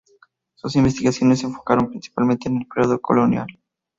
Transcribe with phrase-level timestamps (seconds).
[0.55, 3.45] Sus investigaciones se enfocaron principalmente en el período colonial.